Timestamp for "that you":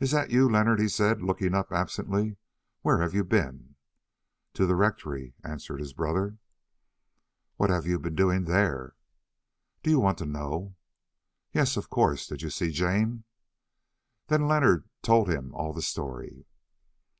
0.10-0.48